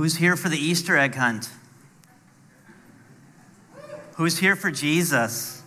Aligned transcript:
Who's 0.00 0.16
here 0.16 0.34
for 0.34 0.48
the 0.48 0.56
Easter 0.56 0.96
egg 0.96 1.14
hunt? 1.14 1.50
Who's 4.14 4.38
here 4.38 4.56
for 4.56 4.70
Jesus? 4.70 5.62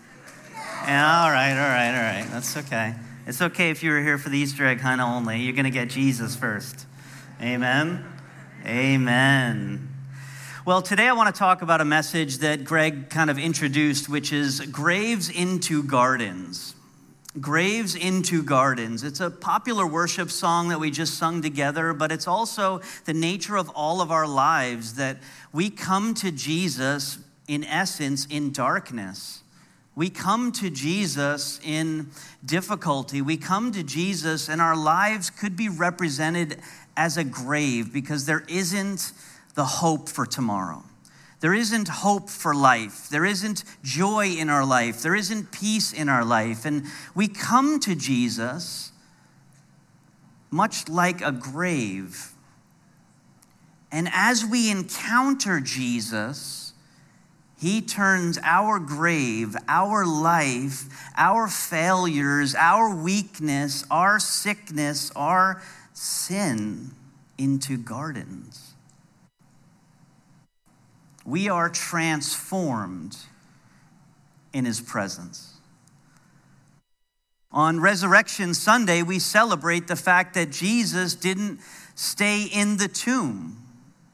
All 0.56 1.30
right, 1.30 1.52
all 1.52 1.70
right, 1.70 1.96
all 1.96 2.02
right. 2.02 2.28
That's 2.32 2.58
okay. 2.58 2.96
It's 3.28 3.44
okay 3.44 3.70
if 3.70 3.84
you 3.84 3.92
were 3.92 4.02
here 4.02 4.18
for 4.18 4.30
the 4.30 4.40
Easter 4.40 4.66
egg 4.66 4.82
hunt 4.82 5.02
only. 5.02 5.42
You're 5.42 5.54
going 5.54 5.66
to 5.66 5.70
get 5.70 5.92
Jesus 5.92 6.36
first. 6.36 6.88
Amen. 7.44 8.04
Amen. 8.66 9.94
Well, 10.66 10.82
today 10.82 11.08
I 11.08 11.14
want 11.14 11.32
to 11.32 11.38
talk 11.38 11.62
about 11.62 11.80
a 11.80 11.86
message 11.86 12.40
that 12.40 12.64
Greg 12.64 13.12
kind 13.12 13.30
of 13.30 13.38
introduced, 13.38 14.10
which 14.10 14.34
is 14.34 14.62
Graves 14.62 15.30
into 15.30 15.84
Gardens. 15.84 16.74
Graves 17.42 17.96
into 17.96 18.44
Gardens. 18.44 19.04
It's 19.04 19.20
a 19.20 19.32
popular 19.32 19.88
worship 19.88 20.30
song 20.30 20.70
that 20.70 20.80
we 20.80 20.92
just 20.92 21.16
sung 21.16 21.42
together, 21.42 21.92
but 21.94 22.12
it's 22.12 22.28
also 22.28 22.82
the 23.06 23.14
nature 23.14 23.58
of 23.58 23.70
all 23.70 24.02
of 24.02 24.12
our 24.12 24.28
lives 24.28 24.96
that 24.96 25.18
we 25.52 25.72
come 25.72 26.14
to 26.16 26.32
Jesus, 26.32 27.18
in 27.48 27.64
essence, 27.64 28.28
in 28.28 28.52
darkness. 28.52 29.42
We 29.96 30.10
come 30.10 30.52
to 30.54 30.70
Jesus 30.70 31.60
in 31.64 32.10
difficulty. 32.46 33.22
We 33.22 33.38
come 33.38 33.72
to 33.72 33.84
Jesus, 33.84 34.48
and 34.48 34.62
our 34.62 34.76
lives 34.76 35.30
could 35.30 35.56
be 35.56 35.70
represented 35.70 36.60
as 36.96 37.18
a 37.18 37.24
grave 37.24 37.92
because 37.92 38.26
there 38.26 38.44
isn't 38.48 39.12
the 39.56 39.66
hope 39.66 40.08
for 40.10 40.26
tomorrow. 40.26 40.84
There 41.44 41.54
isn't 41.54 41.90
hope 41.90 42.30
for 42.30 42.56
life. 42.56 43.10
There 43.10 43.26
isn't 43.26 43.66
joy 43.84 44.28
in 44.28 44.50
our 44.50 44.66
life. 44.66 45.02
There 45.02 45.14
isn't 45.14 45.52
peace 45.52 45.92
in 45.92 46.08
our 46.08 46.24
life. 46.24 46.64
And 46.64 46.86
we 47.14 47.28
come 47.28 47.82
to 47.82 47.96
Jesus 47.96 48.94
much 50.50 50.88
like 50.88 51.20
a 51.20 51.34
grave. 51.34 52.32
And 53.92 54.08
as 54.14 54.46
we 54.46 54.72
encounter 54.72 55.60
Jesus, 55.60 56.72
he 57.60 57.82
turns 57.82 58.40
our 58.42 58.80
grave, 58.80 59.58
our 59.68 60.06
life, 60.06 60.86
our 61.18 61.50
failures, 61.50 62.56
our 62.56 62.96
weakness, 62.96 63.84
our 63.92 64.18
sickness, 64.18 65.12
our 65.14 65.62
sin 65.92 66.92
into 67.38 67.76
gardens 67.76 68.73
we 71.26 71.50
are 71.50 71.70
transformed 71.70 73.18
in 74.52 74.66
his 74.66 74.82
presence. 74.82 75.54
On 77.52 77.80
Resurrection 77.80 78.54
Sunday, 78.54 79.04
we 79.04 79.20
celebrate 79.20 79.88
the 79.88 79.96
fact 79.96 80.34
that 80.34 80.52
Jesus 80.52 81.14
didn't 81.14 81.60
stay 81.96 82.44
in 82.44 82.78
the 82.78 82.88
tomb. 82.88 83.58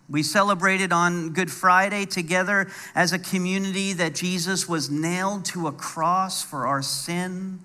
We 0.09 0.23
celebrated 0.23 0.91
on 0.91 1.33
Good 1.33 1.51
Friday 1.51 2.05
together 2.05 2.69
as 2.95 3.13
a 3.13 3.19
community 3.19 3.93
that 3.93 4.15
Jesus 4.15 4.67
was 4.67 4.89
nailed 4.89 5.45
to 5.45 5.67
a 5.67 5.71
cross 5.71 6.43
for 6.43 6.67
our 6.67 6.81
sin. 6.81 7.59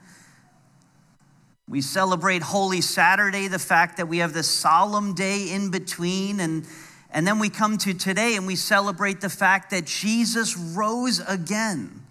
We 1.67 1.81
celebrate 1.81 2.43
Holy 2.43 2.83
Saturday, 2.83 3.49
the 3.49 3.59
fact 3.59 3.97
that 3.97 4.07
we 4.07 4.19
have 4.19 4.35
this 4.35 4.49
solemn 4.49 5.15
day 5.15 5.51
in 5.51 5.71
between 5.71 6.39
and 6.39 6.67
and 7.15 7.25
then 7.25 7.39
we 7.39 7.49
come 7.49 7.79
to 7.79 7.95
today 7.95 8.35
and 8.35 8.45
we 8.45 8.57
celebrate 8.57 9.21
the 9.21 9.31
fact 9.31 9.71
that 9.71 9.87
Jesus 9.87 10.57
rose 10.57 11.21
again. 11.21 12.03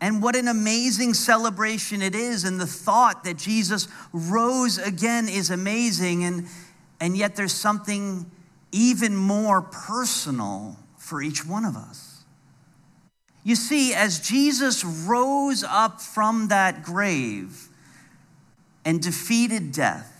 And 0.00 0.22
what 0.22 0.36
an 0.36 0.46
amazing 0.46 1.14
celebration 1.14 2.00
it 2.00 2.14
is. 2.14 2.44
And 2.44 2.60
the 2.60 2.66
thought 2.66 3.24
that 3.24 3.36
Jesus 3.36 3.88
rose 4.12 4.78
again 4.78 5.28
is 5.28 5.50
amazing. 5.50 6.22
And, 6.22 6.46
and 7.00 7.16
yet 7.16 7.34
there's 7.34 7.52
something 7.52 8.30
even 8.70 9.16
more 9.16 9.62
personal 9.62 10.76
for 10.96 11.20
each 11.20 11.44
one 11.44 11.64
of 11.64 11.76
us. 11.76 12.22
You 13.42 13.56
see, 13.56 13.92
as 13.94 14.20
Jesus 14.20 14.84
rose 14.84 15.64
up 15.64 16.00
from 16.00 16.48
that 16.48 16.84
grave 16.84 17.68
and 18.84 19.02
defeated 19.02 19.72
death, 19.72 20.19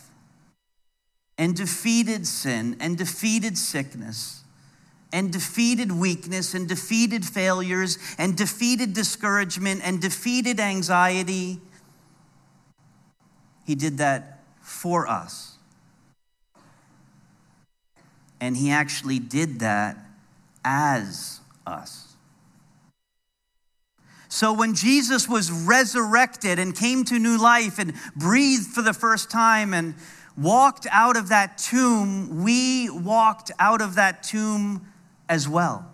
and 1.40 1.56
defeated 1.56 2.26
sin 2.26 2.76
and 2.80 2.98
defeated 2.98 3.56
sickness 3.56 4.44
and 5.10 5.32
defeated 5.32 5.90
weakness 5.90 6.52
and 6.52 6.68
defeated 6.68 7.24
failures 7.24 7.96
and 8.18 8.36
defeated 8.36 8.92
discouragement 8.92 9.80
and 9.82 10.02
defeated 10.02 10.60
anxiety. 10.60 11.58
He 13.66 13.74
did 13.74 13.96
that 13.96 14.40
for 14.60 15.08
us. 15.08 15.56
And 18.38 18.54
he 18.54 18.70
actually 18.70 19.18
did 19.18 19.60
that 19.60 19.96
as 20.62 21.40
us. 21.66 22.10
So 24.28 24.52
when 24.52 24.74
Jesus 24.74 25.26
was 25.26 25.50
resurrected 25.50 26.58
and 26.58 26.76
came 26.76 27.04
to 27.06 27.18
new 27.18 27.40
life 27.40 27.78
and 27.78 27.94
breathed 28.14 28.66
for 28.66 28.82
the 28.82 28.92
first 28.92 29.30
time 29.30 29.72
and 29.72 29.94
walked 30.40 30.86
out 30.90 31.16
of 31.16 31.28
that 31.28 31.58
tomb, 31.58 32.42
we 32.42 32.88
walked 32.88 33.50
out 33.58 33.82
of 33.82 33.96
that 33.96 34.22
tomb 34.22 34.86
as 35.28 35.48
well. 35.48 35.86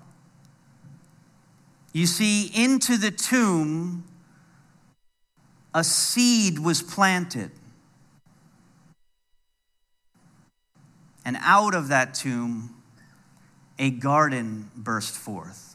You 1.92 2.06
see, 2.06 2.50
into 2.54 2.96
the 2.96 3.10
tomb, 3.10 4.04
a 5.74 5.82
seed 5.82 6.58
was 6.58 6.80
planted. 6.80 7.50
And 11.24 11.36
out 11.40 11.74
of 11.74 11.88
that 11.88 12.14
tomb, 12.14 12.76
a 13.78 13.90
garden 13.90 14.70
burst 14.76 15.16
forth. 15.16 15.74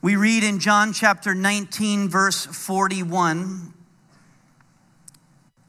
We 0.00 0.16
read 0.16 0.44
in 0.44 0.60
John 0.60 0.92
chapter 0.92 1.34
19, 1.34 2.08
verse 2.08 2.46
41 2.46 3.74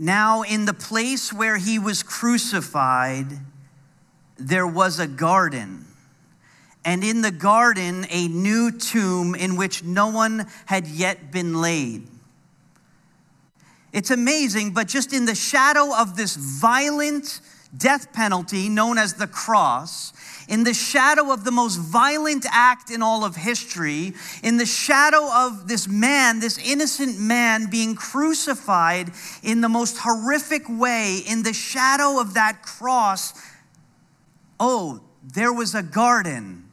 now, 0.04 0.42
in 0.42 0.66
the 0.66 0.74
place 0.74 1.32
where 1.32 1.56
he 1.56 1.80
was 1.80 2.04
crucified, 2.04 3.28
there 4.38 4.68
was 4.68 5.00
a 5.00 5.08
garden. 5.08 5.86
And 6.84 7.06
in 7.06 7.22
the 7.22 7.32
garden, 7.32 8.06
a 8.10 8.28
new 8.28 8.72
tomb 8.72 9.34
in 9.34 9.56
which 9.56 9.82
no 9.82 10.10
one 10.10 10.46
had 10.66 10.88
yet 10.88 11.32
been 11.32 11.62
laid. 11.62 12.06
It's 13.94 14.12
amazing, 14.12 14.72
but 14.72 14.90
just 14.90 15.14
in 15.14 15.24
the 15.24 15.36
shadow 15.36 15.96
of 15.96 16.18
this 16.18 16.36
violent 16.36 17.40
death 17.76 18.14
penalty 18.14 18.70
known 18.70 18.98
as 18.98 19.16
the 19.16 19.28
cross, 19.28 20.14
in 20.48 20.64
the 20.64 20.74
shadow 20.74 21.32
of 21.32 21.44
the 21.44 21.52
most 21.52 21.78
violent 21.78 22.46
act 22.52 22.92
in 22.92 23.02
all 23.02 23.24
of 23.24 23.36
history, 23.36 24.14
in 24.44 24.58
the 24.58 24.66
shadow 24.66 25.30
of 25.32 25.68
this 25.68 25.88
man, 25.88 26.40
this 26.40 26.58
innocent 26.58 27.20
man 27.20 27.70
being 27.70 27.96
crucified 27.96 29.12
in 29.42 29.62
the 29.62 29.70
most 29.70 29.98
horrific 30.00 30.64
way, 30.70 31.22
in 31.28 31.44
the 31.44 31.54
shadow 31.54 32.20
of 32.20 32.34
that 32.36 32.62
cross, 32.62 33.34
oh, 34.60 35.02
there 35.24 35.54
was 35.54 35.74
a 35.74 35.84
garden. 35.84 36.70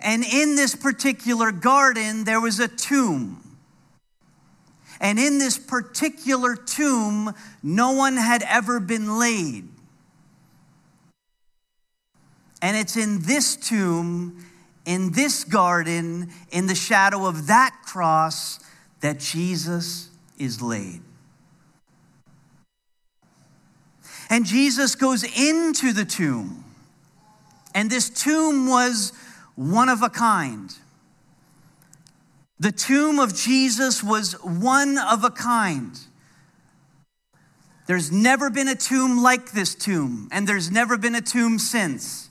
And 0.00 0.24
in 0.24 0.56
this 0.56 0.74
particular 0.74 1.52
garden, 1.52 2.24
there 2.24 2.40
was 2.40 2.58
a 2.58 2.68
tomb. 2.68 3.49
And 5.00 5.18
in 5.18 5.38
this 5.38 5.56
particular 5.56 6.54
tomb, 6.54 7.34
no 7.62 7.92
one 7.92 8.16
had 8.16 8.42
ever 8.42 8.78
been 8.78 9.18
laid. 9.18 9.66
And 12.60 12.76
it's 12.76 12.96
in 12.96 13.22
this 13.22 13.56
tomb, 13.56 14.44
in 14.84 15.12
this 15.12 15.44
garden, 15.44 16.30
in 16.50 16.66
the 16.66 16.74
shadow 16.74 17.26
of 17.26 17.46
that 17.46 17.74
cross, 17.84 18.60
that 19.00 19.18
Jesus 19.18 20.10
is 20.38 20.60
laid. 20.60 21.00
And 24.28 24.44
Jesus 24.44 24.94
goes 24.94 25.24
into 25.24 25.92
the 25.92 26.04
tomb. 26.04 26.64
And 27.74 27.90
this 27.90 28.10
tomb 28.10 28.68
was 28.68 29.12
one 29.56 29.88
of 29.88 30.02
a 30.02 30.10
kind. 30.10 30.74
The 32.60 32.72
tomb 32.72 33.18
of 33.18 33.34
Jesus 33.34 34.04
was 34.04 34.34
one 34.44 34.98
of 34.98 35.24
a 35.24 35.30
kind. 35.30 35.98
There's 37.86 38.12
never 38.12 38.50
been 38.50 38.68
a 38.68 38.74
tomb 38.74 39.22
like 39.22 39.52
this 39.52 39.74
tomb, 39.74 40.28
and 40.30 40.46
there's 40.46 40.70
never 40.70 40.98
been 40.98 41.14
a 41.14 41.22
tomb 41.22 41.58
since 41.58 42.28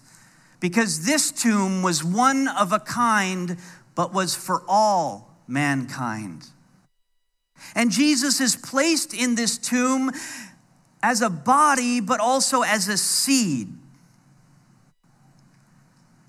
because 0.59 1.03
this 1.05 1.31
tomb 1.31 1.81
was 1.81 2.03
one 2.03 2.47
of 2.47 2.71
a 2.71 2.79
kind, 2.79 3.57
but 3.95 4.13
was 4.13 4.35
for 4.35 4.61
all 4.67 5.33
mankind. 5.47 6.45
And 7.73 7.89
Jesus 7.89 8.39
is 8.39 8.55
placed 8.55 9.15
in 9.15 9.33
this 9.33 9.57
tomb 9.57 10.11
as 11.01 11.21
a 11.23 11.29
body, 11.29 12.01
but 12.01 12.19
also 12.19 12.61
as 12.61 12.87
a 12.87 12.97
seed. 12.97 13.69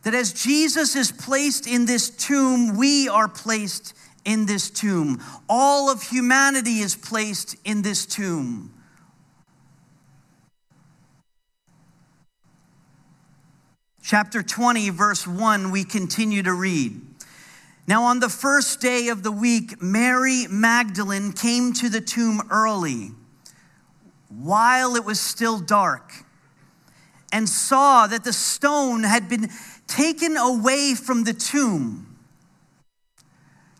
That 0.02 0.14
as 0.14 0.32
Jesus 0.32 0.96
is 0.96 1.12
placed 1.12 1.66
in 1.66 1.86
this 1.86 2.10
tomb, 2.10 2.76
we 2.76 3.08
are 3.08 3.28
placed 3.28 3.94
in 4.24 4.46
this 4.46 4.70
tomb. 4.70 5.22
All 5.48 5.90
of 5.90 6.02
humanity 6.02 6.80
is 6.80 6.96
placed 6.96 7.56
in 7.64 7.82
this 7.82 8.06
tomb. 8.06 8.72
chapter 14.10 14.42
20, 14.42 14.90
verse 14.90 15.24
1, 15.24 15.70
we 15.70 15.84
continue 15.84 16.42
to 16.42 16.52
read. 16.52 17.00
Now, 17.86 18.02
on 18.02 18.18
the 18.18 18.28
first 18.28 18.80
day 18.80 19.06
of 19.06 19.22
the 19.22 19.30
week, 19.30 19.80
Mary 19.80 20.48
Magdalene 20.50 21.30
came 21.32 21.72
to 21.74 21.88
the 21.88 22.00
tomb 22.00 22.42
early, 22.50 23.12
while 24.28 24.96
it 24.96 25.04
was 25.04 25.20
still 25.20 25.60
dark, 25.60 26.24
and 27.32 27.48
saw 27.48 28.08
that 28.08 28.24
the 28.24 28.32
stone 28.32 29.04
had 29.04 29.28
been 29.28 29.48
taken 29.90 30.36
away 30.36 30.94
from 30.94 31.24
the 31.24 31.34
tomb. 31.34 32.06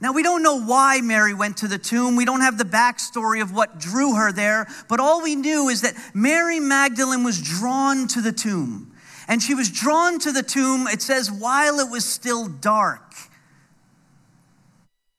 Now, 0.02 0.12
we 0.12 0.22
don't 0.22 0.42
know 0.42 0.60
why 0.60 1.00
Mary 1.02 1.34
went 1.34 1.58
to 1.58 1.68
the 1.68 1.76
tomb. 1.76 2.16
We 2.16 2.24
don't 2.24 2.40
have 2.40 2.56
the 2.56 2.64
backstory 2.64 3.42
of 3.42 3.52
what 3.54 3.78
drew 3.78 4.14
her 4.14 4.32
there, 4.32 4.66
but 4.88 4.98
all 4.98 5.22
we 5.22 5.36
knew 5.36 5.68
is 5.68 5.82
that 5.82 5.94
Mary 6.14 6.58
Magdalene 6.58 7.22
was 7.22 7.40
drawn 7.40 8.08
to 8.08 8.22
the 8.22 8.32
tomb. 8.32 8.92
And 9.28 9.42
she 9.42 9.54
was 9.54 9.70
drawn 9.70 10.18
to 10.20 10.32
the 10.32 10.42
tomb, 10.42 10.86
it 10.86 11.02
says, 11.02 11.30
while 11.30 11.78
it 11.80 11.90
was 11.90 12.04
still 12.04 12.48
dark. 12.48 13.14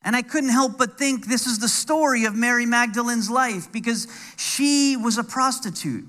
And 0.01 0.15
I 0.15 0.23
couldn't 0.23 0.49
help 0.49 0.79
but 0.79 0.97
think 0.97 1.27
this 1.27 1.45
is 1.45 1.59
the 1.59 1.67
story 1.67 2.25
of 2.25 2.35
Mary 2.35 2.65
Magdalene's 2.65 3.29
life 3.29 3.71
because 3.71 4.07
she 4.35 4.97
was 4.97 5.19
a 5.19 5.23
prostitute. 5.23 6.05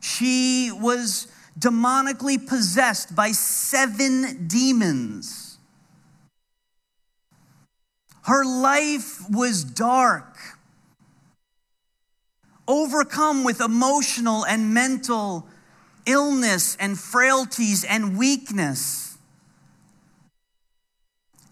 She 0.00 0.72
was 0.72 1.26
demonically 1.60 2.44
possessed 2.44 3.14
by 3.14 3.32
seven 3.32 4.48
demons. 4.48 5.58
Her 8.22 8.44
life 8.44 9.28
was 9.30 9.64
dark, 9.64 10.36
overcome 12.66 13.44
with 13.44 13.60
emotional 13.60 14.44
and 14.44 14.74
mental 14.74 15.46
illness 16.06 16.76
and 16.80 16.98
frailties 16.98 17.84
and 17.84 18.16
weakness. 18.18 19.09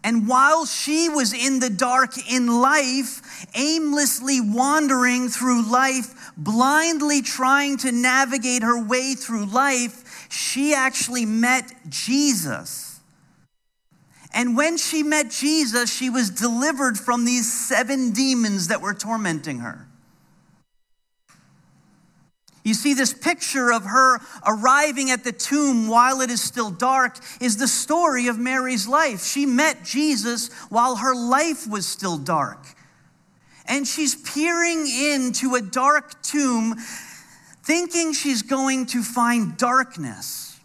And 0.08 0.26
while 0.26 0.64
she 0.64 1.10
was 1.10 1.34
in 1.34 1.60
the 1.60 1.68
dark 1.68 2.12
in 2.30 2.62
life, 2.62 3.46
aimlessly 3.54 4.40
wandering 4.40 5.28
through 5.28 5.70
life, 5.70 6.32
blindly 6.34 7.20
trying 7.20 7.76
to 7.76 7.92
navigate 7.92 8.62
her 8.62 8.82
way 8.82 9.12
through 9.12 9.44
life, 9.44 10.26
she 10.30 10.72
actually 10.72 11.26
met 11.26 11.70
Jesus. 11.90 13.00
And 14.32 14.56
when 14.56 14.78
she 14.78 15.02
met 15.02 15.28
Jesus, 15.28 15.94
she 15.94 16.08
was 16.08 16.30
delivered 16.30 16.98
from 16.98 17.26
these 17.26 17.52
seven 17.52 18.12
demons 18.12 18.68
that 18.68 18.80
were 18.80 18.94
tormenting 18.94 19.58
her. 19.58 19.88
You 22.64 22.74
see, 22.74 22.94
this 22.94 23.12
picture 23.12 23.72
of 23.72 23.84
her 23.84 24.20
arriving 24.46 25.10
at 25.10 25.24
the 25.24 25.32
tomb 25.32 25.88
while 25.88 26.20
it 26.20 26.30
is 26.30 26.42
still 26.42 26.70
dark 26.70 27.16
is 27.40 27.56
the 27.56 27.68
story 27.68 28.26
of 28.26 28.38
Mary's 28.38 28.86
life. 28.86 29.24
She 29.24 29.46
met 29.46 29.84
Jesus 29.84 30.52
while 30.68 30.96
her 30.96 31.14
life 31.14 31.66
was 31.66 31.86
still 31.86 32.18
dark. 32.18 32.64
And 33.66 33.86
she's 33.86 34.14
peering 34.14 34.86
into 34.86 35.54
a 35.54 35.60
dark 35.60 36.22
tomb, 36.22 36.76
thinking 37.64 38.12
she's 38.12 38.42
going 38.42 38.86
to 38.86 39.02
find 39.02 39.56
darkness. 39.56 40.58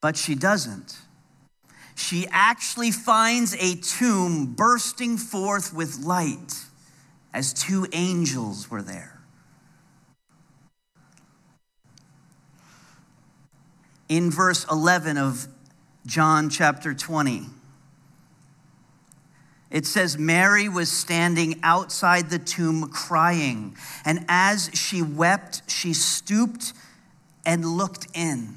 But 0.00 0.16
she 0.16 0.34
doesn't. 0.34 0.96
She 1.96 2.26
actually 2.30 2.92
finds 2.92 3.54
a 3.54 3.74
tomb 3.74 4.54
bursting 4.54 5.16
forth 5.16 5.74
with 5.74 5.98
light 6.04 6.67
as 7.32 7.52
two 7.52 7.86
angels 7.92 8.70
were 8.70 8.82
there. 8.82 9.20
In 14.08 14.30
verse 14.30 14.64
11 14.70 15.18
of 15.18 15.46
John 16.06 16.48
chapter 16.48 16.94
20, 16.94 17.46
it 19.70 19.84
says, 19.84 20.16
Mary 20.16 20.68
was 20.68 20.90
standing 20.90 21.60
outside 21.62 22.30
the 22.30 22.38
tomb 22.38 22.88
crying, 22.88 23.76
and 24.06 24.24
as 24.28 24.70
she 24.72 25.02
wept, 25.02 25.70
she 25.70 25.92
stooped 25.92 26.72
and 27.44 27.64
looked 27.64 28.06
in 28.14 28.56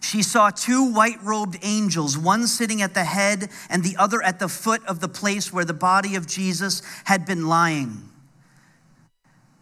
she 0.00 0.22
saw 0.22 0.50
two 0.50 0.92
white 0.92 1.22
robed 1.22 1.58
angels, 1.62 2.16
one 2.16 2.46
sitting 2.46 2.80
at 2.82 2.94
the 2.94 3.04
head 3.04 3.50
and 3.68 3.84
the 3.84 3.96
other 3.96 4.22
at 4.22 4.38
the 4.38 4.48
foot 4.48 4.84
of 4.86 5.00
the 5.00 5.08
place 5.08 5.52
where 5.52 5.64
the 5.64 5.74
body 5.74 6.16
of 6.16 6.26
Jesus 6.26 6.82
had 7.04 7.26
been 7.26 7.46
lying. 7.46 8.08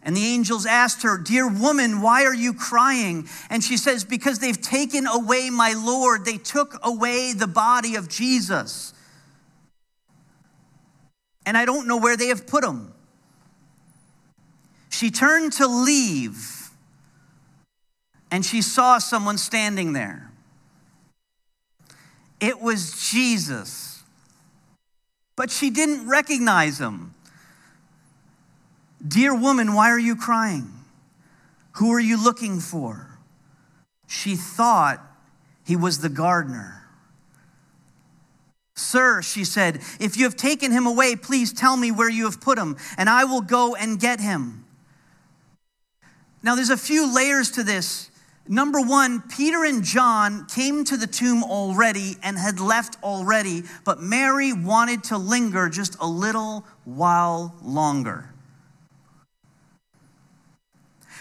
And 0.01 0.15
the 0.15 0.25
angels 0.25 0.65
asked 0.65 1.03
her, 1.03 1.17
Dear 1.17 1.47
woman, 1.47 2.01
why 2.01 2.23
are 2.23 2.33
you 2.33 2.53
crying? 2.53 3.27
And 3.49 3.61
she 3.61 3.75
says, 3.75 4.05
Because 4.05 4.39
they've 4.39 4.59
taken 4.59 5.05
away 5.05 5.49
my 5.49 5.73
Lord. 5.73 6.23
They 6.23 6.37
took 6.37 6.79
away 6.83 7.33
the 7.33 7.47
body 7.47 7.95
of 7.95 8.07
Jesus. 8.07 8.93
And 11.45 11.57
I 11.57 11.65
don't 11.65 11.85
know 11.85 11.97
where 11.97 12.15
they 12.15 12.27
have 12.27 12.47
put 12.47 12.63
him. 12.63 12.93
She 14.89 15.11
turned 15.11 15.53
to 15.53 15.67
leave, 15.67 16.71
and 18.31 18.45
she 18.45 18.61
saw 18.61 18.97
someone 18.97 19.37
standing 19.37 19.93
there. 19.93 20.28
It 22.39 22.61
was 22.61 23.09
Jesus. 23.09 24.03
But 25.35 25.51
she 25.51 25.69
didn't 25.69 26.07
recognize 26.07 26.79
him. 26.79 27.13
Dear 29.05 29.33
woman, 29.33 29.73
why 29.73 29.89
are 29.89 29.99
you 29.99 30.15
crying? 30.15 30.73
Who 31.73 31.93
are 31.93 31.99
you 31.99 32.21
looking 32.21 32.59
for? 32.59 33.17
She 34.07 34.35
thought 34.35 35.01
he 35.65 35.75
was 35.75 35.99
the 35.99 36.09
gardener. 36.09 36.83
Sir, 38.75 39.21
she 39.21 39.43
said, 39.43 39.81
if 39.99 40.17
you 40.17 40.23
have 40.23 40.35
taken 40.35 40.71
him 40.71 40.85
away, 40.85 41.15
please 41.15 41.53
tell 41.53 41.77
me 41.77 41.91
where 41.91 42.09
you 42.09 42.25
have 42.25 42.41
put 42.41 42.57
him, 42.57 42.77
and 42.97 43.09
I 43.09 43.25
will 43.25 43.41
go 43.41 43.75
and 43.75 43.99
get 43.99 44.19
him. 44.19 44.65
Now, 46.41 46.55
there's 46.55 46.69
a 46.69 46.77
few 46.77 47.13
layers 47.13 47.51
to 47.51 47.63
this. 47.63 48.08
Number 48.51 48.81
one, 48.81 49.21
Peter 49.21 49.63
and 49.63 49.83
John 49.83 50.47
came 50.47 50.83
to 50.85 50.97
the 50.97 51.05
tomb 51.05 51.43
already 51.43 52.15
and 52.23 52.35
had 52.35 52.59
left 52.59 52.97
already, 53.03 53.61
but 53.85 54.01
Mary 54.01 54.53
wanted 54.53 55.03
to 55.05 55.19
linger 55.19 55.69
just 55.69 55.95
a 55.99 56.07
little 56.07 56.65
while 56.83 57.55
longer. 57.61 58.33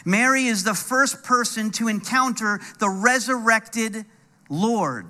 Mary 0.07 0.47
is 0.47 0.65
the 0.65 0.73
first 0.73 1.23
person 1.23 1.71
to 1.73 1.87
encounter 1.89 2.61
the 2.79 2.89
resurrected 2.89 4.07
Lord, 4.49 5.05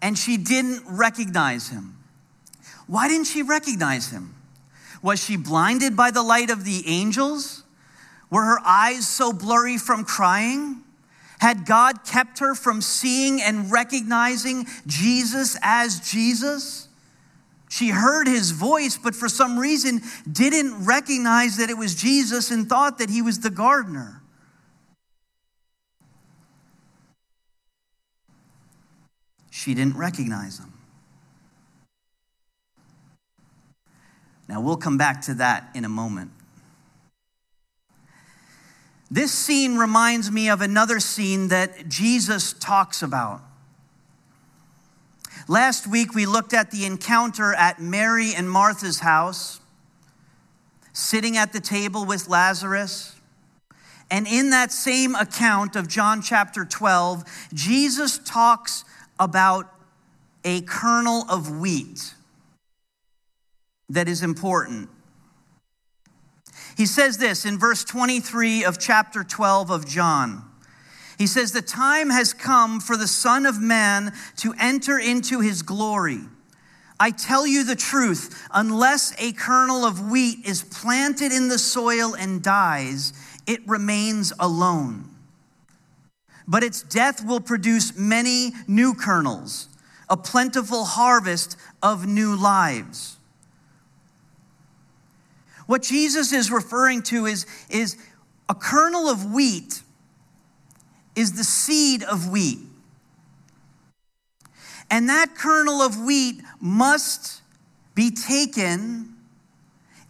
and 0.00 0.16
she 0.16 0.36
didn't 0.36 0.84
recognize 0.86 1.70
him. 1.70 1.98
Why 2.86 3.08
didn't 3.08 3.26
she 3.26 3.42
recognize 3.42 4.10
him? 4.10 4.36
Was 5.02 5.24
she 5.24 5.36
blinded 5.36 5.96
by 5.96 6.12
the 6.12 6.22
light 6.22 6.50
of 6.50 6.64
the 6.64 6.84
angels? 6.86 7.64
Were 8.30 8.44
her 8.44 8.60
eyes 8.64 9.08
so 9.08 9.32
blurry 9.32 9.76
from 9.76 10.04
crying? 10.04 10.84
Had 11.40 11.66
God 11.66 12.04
kept 12.04 12.38
her 12.38 12.54
from 12.54 12.80
seeing 12.80 13.42
and 13.42 13.70
recognizing 13.70 14.66
Jesus 14.86 15.58
as 15.62 16.00
Jesus? 16.00 16.88
She 17.68 17.88
heard 17.88 18.28
his 18.28 18.52
voice, 18.52 18.96
but 18.96 19.14
for 19.14 19.28
some 19.28 19.58
reason 19.58 20.00
didn't 20.30 20.84
recognize 20.84 21.56
that 21.56 21.70
it 21.70 21.76
was 21.76 21.94
Jesus 21.94 22.50
and 22.50 22.68
thought 22.68 22.98
that 22.98 23.10
he 23.10 23.20
was 23.20 23.40
the 23.40 23.50
gardener. 23.50 24.22
She 29.50 29.74
didn't 29.74 29.96
recognize 29.96 30.58
him. 30.58 30.72
Now, 34.48 34.60
we'll 34.60 34.76
come 34.76 34.98
back 34.98 35.22
to 35.22 35.34
that 35.34 35.70
in 35.74 35.84
a 35.84 35.88
moment. 35.88 36.30
This 39.10 39.32
scene 39.32 39.76
reminds 39.76 40.30
me 40.30 40.48
of 40.48 40.60
another 40.60 40.98
scene 41.00 41.48
that 41.48 41.88
Jesus 41.88 42.52
talks 42.54 43.02
about. 43.02 43.42
Last 45.46 45.86
week, 45.86 46.14
we 46.14 46.24
looked 46.24 46.54
at 46.54 46.70
the 46.70 46.86
encounter 46.86 47.54
at 47.54 47.80
Mary 47.80 48.34
and 48.34 48.50
Martha's 48.50 49.00
house, 49.00 49.60
sitting 50.92 51.36
at 51.36 51.52
the 51.52 51.60
table 51.60 52.06
with 52.06 52.28
Lazarus. 52.28 53.14
And 54.10 54.26
in 54.26 54.50
that 54.50 54.72
same 54.72 55.14
account 55.14 55.76
of 55.76 55.86
John 55.86 56.22
chapter 56.22 56.64
12, 56.64 57.24
Jesus 57.52 58.18
talks 58.18 58.84
about 59.20 59.70
a 60.44 60.62
kernel 60.62 61.24
of 61.28 61.58
wheat 61.58 62.14
that 63.88 64.08
is 64.08 64.22
important. 64.22 64.88
He 66.76 66.86
says 66.86 67.18
this 67.18 67.44
in 67.44 67.58
verse 67.58 67.84
23 67.84 68.64
of 68.64 68.78
chapter 68.78 69.22
12 69.22 69.70
of 69.70 69.86
John. 69.86 70.42
He 71.18 71.26
says, 71.26 71.52
The 71.52 71.62
time 71.62 72.10
has 72.10 72.32
come 72.32 72.80
for 72.80 72.96
the 72.96 73.06
Son 73.06 73.46
of 73.46 73.60
Man 73.60 74.12
to 74.38 74.54
enter 74.58 74.98
into 74.98 75.40
his 75.40 75.62
glory. 75.62 76.20
I 76.98 77.10
tell 77.10 77.46
you 77.46 77.64
the 77.64 77.76
truth, 77.76 78.46
unless 78.52 79.14
a 79.20 79.32
kernel 79.32 79.84
of 79.84 80.10
wheat 80.10 80.44
is 80.44 80.62
planted 80.62 81.32
in 81.32 81.48
the 81.48 81.58
soil 81.58 82.14
and 82.14 82.42
dies, 82.42 83.12
it 83.46 83.66
remains 83.68 84.32
alone. 84.38 85.10
But 86.46 86.62
its 86.62 86.82
death 86.82 87.24
will 87.24 87.40
produce 87.40 87.96
many 87.96 88.52
new 88.66 88.94
kernels, 88.94 89.68
a 90.08 90.16
plentiful 90.16 90.84
harvest 90.84 91.56
of 91.82 92.06
new 92.06 92.36
lives. 92.36 93.16
What 95.66 95.82
Jesus 95.82 96.32
is 96.32 96.50
referring 96.50 97.02
to 97.04 97.26
is, 97.26 97.46
is 97.70 97.96
a 98.48 98.54
kernel 98.54 99.08
of 99.08 99.32
wheat 99.32 99.82
is 101.16 101.32
the 101.32 101.44
seed 101.44 102.02
of 102.02 102.28
wheat. 102.28 102.58
And 104.90 105.08
that 105.08 105.34
kernel 105.34 105.80
of 105.80 105.98
wheat 105.98 106.42
must 106.60 107.42
be 107.94 108.10
taken 108.10 109.14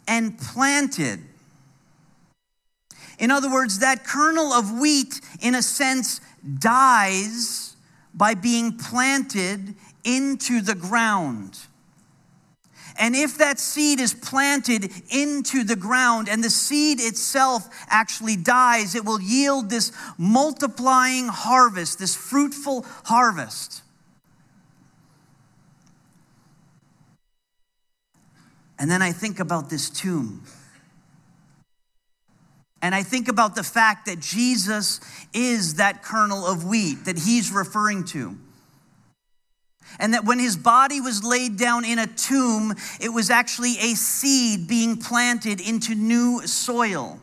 and 0.08 0.38
planted. 0.38 1.20
In 3.18 3.30
other 3.30 3.50
words, 3.50 3.78
that 3.78 4.04
kernel 4.04 4.52
of 4.52 4.72
wheat, 4.72 5.20
in 5.40 5.54
a 5.54 5.62
sense, 5.62 6.20
dies 6.58 7.76
by 8.12 8.34
being 8.34 8.76
planted 8.76 9.74
into 10.02 10.60
the 10.60 10.74
ground. 10.74 11.58
And 12.96 13.16
if 13.16 13.38
that 13.38 13.58
seed 13.58 13.98
is 13.98 14.14
planted 14.14 14.90
into 15.10 15.64
the 15.64 15.74
ground 15.74 16.28
and 16.28 16.44
the 16.44 16.50
seed 16.50 17.00
itself 17.00 17.68
actually 17.88 18.36
dies, 18.36 18.94
it 18.94 19.04
will 19.04 19.20
yield 19.20 19.68
this 19.68 19.90
multiplying 20.16 21.26
harvest, 21.28 21.98
this 21.98 22.14
fruitful 22.14 22.86
harvest. 23.04 23.82
And 28.78 28.90
then 28.90 29.02
I 29.02 29.12
think 29.12 29.40
about 29.40 29.70
this 29.70 29.90
tomb. 29.90 30.42
And 32.82 32.94
I 32.94 33.02
think 33.02 33.28
about 33.28 33.54
the 33.54 33.62
fact 33.62 34.06
that 34.06 34.20
Jesus 34.20 35.00
is 35.32 35.76
that 35.76 36.02
kernel 36.02 36.46
of 36.46 36.64
wheat 36.64 37.06
that 37.06 37.18
he's 37.18 37.50
referring 37.50 38.04
to. 38.06 38.36
And 39.98 40.14
that 40.14 40.24
when 40.24 40.38
his 40.38 40.56
body 40.56 41.00
was 41.00 41.22
laid 41.22 41.56
down 41.56 41.84
in 41.84 41.98
a 41.98 42.06
tomb, 42.06 42.74
it 43.00 43.10
was 43.10 43.30
actually 43.30 43.76
a 43.78 43.94
seed 43.94 44.66
being 44.66 44.96
planted 44.96 45.60
into 45.60 45.94
new 45.94 46.46
soil. 46.46 47.20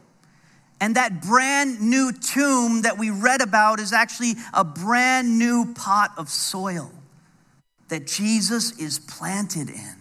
And 0.80 0.96
that 0.96 1.22
brand 1.22 1.80
new 1.80 2.12
tomb 2.12 2.82
that 2.82 2.98
we 2.98 3.12
read 3.12 3.42
about 3.42 3.80
is 3.80 3.94
actually 3.94 4.34
a 4.54 4.64
brand 4.64 5.38
new 5.38 5.74
pot 5.76 6.12
of 6.18 6.30
soil 6.30 6.92
that 7.90 8.08
Jesus 8.08 8.78
is 8.80 8.98
planted 9.00 9.70
in. 9.70 9.96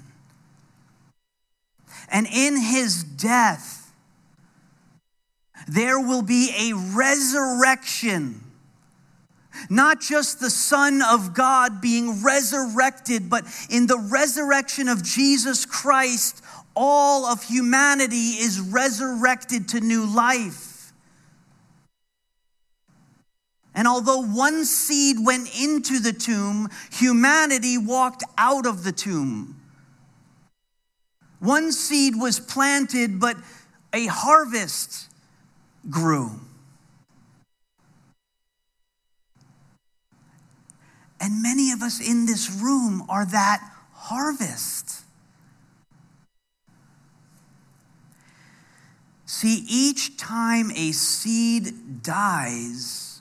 And 2.08 2.26
in 2.26 2.56
his 2.56 3.04
death, 3.04 3.92
there 5.68 6.00
will 6.00 6.22
be 6.22 6.50
a 6.58 6.96
resurrection. 6.96 8.40
Not 9.68 10.00
just 10.00 10.40
the 10.40 10.50
Son 10.50 11.02
of 11.02 11.34
God 11.34 11.80
being 11.80 12.22
resurrected, 12.22 13.28
but 13.28 13.44
in 13.68 13.86
the 13.86 13.98
resurrection 13.98 14.88
of 14.88 15.02
Jesus 15.02 15.66
Christ, 15.66 16.42
all 16.74 17.26
of 17.26 17.42
humanity 17.42 18.38
is 18.38 18.60
resurrected 18.60 19.68
to 19.68 19.80
new 19.80 20.06
life. 20.06 20.92
And 23.74 23.86
although 23.86 24.22
one 24.22 24.64
seed 24.64 25.16
went 25.24 25.48
into 25.60 26.00
the 26.00 26.12
tomb, 26.12 26.68
humanity 26.90 27.78
walked 27.78 28.24
out 28.36 28.66
of 28.66 28.84
the 28.84 28.92
tomb. 28.92 29.60
One 31.38 31.72
seed 31.72 32.14
was 32.16 32.38
planted, 32.38 33.20
but 33.20 33.36
a 33.92 34.06
harvest 34.06 35.08
grew. 35.88 36.40
And 41.20 41.42
many 41.42 41.70
of 41.70 41.82
us 41.82 42.00
in 42.00 42.26
this 42.26 42.50
room 42.50 43.04
are 43.08 43.26
that 43.26 43.60
harvest. 43.92 45.04
See, 49.26 49.64
each 49.68 50.16
time 50.16 50.70
a 50.74 50.92
seed 50.92 52.02
dies, 52.02 53.20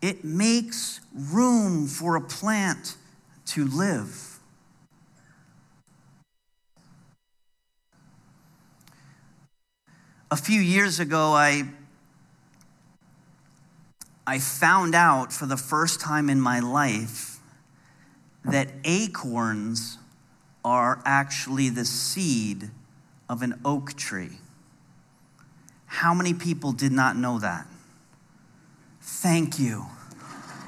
it 0.00 0.24
makes 0.24 1.00
room 1.14 1.86
for 1.86 2.16
a 2.16 2.20
plant 2.20 2.96
to 3.46 3.66
live. 3.66 4.32
a 10.32 10.36
few 10.36 10.62
years 10.62 10.98
ago, 10.98 11.34
I, 11.34 11.64
I 14.26 14.38
found 14.38 14.94
out 14.94 15.32
for 15.32 15.46
the 15.46 15.56
first 15.56 16.00
time 16.00 16.30
in 16.30 16.40
my 16.40 16.60
life 16.60 17.38
that 18.44 18.68
acorns 18.84 19.98
are 20.64 21.02
actually 21.04 21.68
the 21.68 21.84
seed 21.84 22.70
of 23.28 23.42
an 23.42 23.60
oak 23.64 23.94
tree. 23.94 24.38
How 25.86 26.14
many 26.14 26.34
people 26.34 26.72
did 26.72 26.92
not 26.92 27.16
know 27.16 27.38
that? 27.40 27.66
Thank 29.00 29.58
you. 29.58 29.86